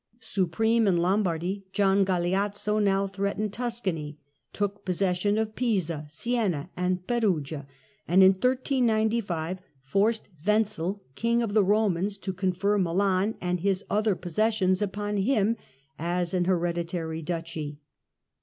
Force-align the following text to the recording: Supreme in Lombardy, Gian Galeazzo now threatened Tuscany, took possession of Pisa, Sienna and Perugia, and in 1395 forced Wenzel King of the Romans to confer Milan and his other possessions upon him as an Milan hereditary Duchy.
Supreme 0.19 0.87
in 0.87 0.97
Lombardy, 0.97 1.63
Gian 1.73 2.03
Galeazzo 2.05 2.79
now 2.79 3.05
threatened 3.05 3.53
Tuscany, 3.53 4.17
took 4.51 4.83
possession 4.83 5.37
of 5.37 5.53
Pisa, 5.55 6.07
Sienna 6.09 6.71
and 6.75 7.05
Perugia, 7.05 7.67
and 8.07 8.23
in 8.23 8.31
1395 8.31 9.59
forced 9.83 10.27
Wenzel 10.43 11.03
King 11.13 11.43
of 11.43 11.53
the 11.53 11.63
Romans 11.63 12.17
to 12.17 12.33
confer 12.33 12.79
Milan 12.79 13.35
and 13.39 13.59
his 13.59 13.83
other 13.91 14.15
possessions 14.15 14.81
upon 14.81 15.17
him 15.17 15.55
as 15.99 16.33
an 16.33 16.41
Milan 16.41 16.55
hereditary 16.57 17.21
Duchy. 17.21 17.77